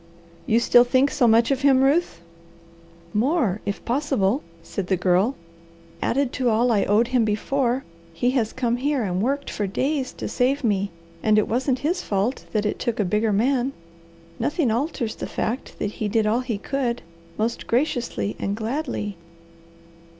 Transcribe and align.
"You 0.47 0.59
still 0.59 0.83
think 0.83 1.11
so 1.11 1.27
much 1.27 1.51
of 1.51 1.61
him, 1.61 1.83
Ruth?" 1.83 2.21
"More, 3.13 3.61
if 3.67 3.85
possible," 3.85 4.41
said 4.63 4.87
the 4.87 4.97
Girl. 4.97 5.35
"Added 6.01 6.33
to 6.33 6.49
all 6.49 6.71
I 6.71 6.85
owed 6.85 7.09
him 7.09 7.23
before, 7.23 7.83
he 8.11 8.31
has 8.31 8.51
come 8.51 8.77
here 8.77 9.03
and 9.03 9.21
worked 9.21 9.51
for 9.51 9.67
days 9.67 10.11
to 10.13 10.27
save 10.27 10.63
me, 10.63 10.89
and 11.21 11.37
it 11.37 11.47
wasn't 11.47 11.77
his 11.85 12.01
fault 12.01 12.47
that 12.51 12.65
it 12.65 12.79
took 12.79 12.99
a 12.99 13.05
bigger 13.05 13.31
man. 13.31 13.73
Nothing 14.39 14.71
alters 14.71 15.13
the 15.13 15.27
fact 15.27 15.77
that 15.77 15.91
he 15.91 16.07
did 16.07 16.25
all 16.25 16.39
he 16.39 16.57
could, 16.57 17.03
most 17.37 17.67
graciously 17.67 18.35
and 18.39 18.55
gladly." 18.57 19.17